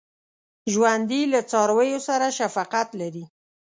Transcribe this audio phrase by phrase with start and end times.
[0.73, 3.25] ژوندي له څارویو سره شفقت لري